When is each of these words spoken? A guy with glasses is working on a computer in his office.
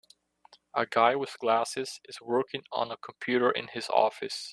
A 0.73 0.87
guy 0.87 1.15
with 1.15 1.37
glasses 1.37 1.99
is 2.05 2.19
working 2.21 2.63
on 2.71 2.89
a 2.89 2.97
computer 2.97 3.51
in 3.51 3.67
his 3.67 3.87
office. 3.89 4.49